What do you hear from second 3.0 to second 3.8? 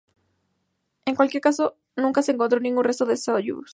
de la Soyuz.